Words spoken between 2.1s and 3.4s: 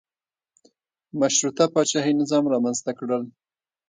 نظام رامنځته کړل.